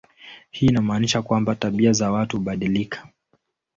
[0.51, 3.07] Hii inamaanisha kwamba tabia za watu hubadilika.